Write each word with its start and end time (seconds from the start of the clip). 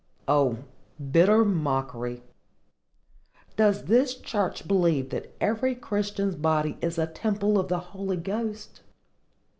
O, 0.27 0.57
bitter 1.11 1.45
mockery! 1.45 2.23
Does 3.55 3.83
this 3.83 4.15
church 4.15 4.67
believe 4.67 5.11
that 5.11 5.35
every 5.39 5.75
Christian's 5.75 6.33
body 6.35 6.79
is 6.81 6.97
a 6.97 7.05
temple 7.05 7.59
of 7.59 7.67
the 7.67 7.77
Holy 7.93 8.17
Ghost? 8.17 8.81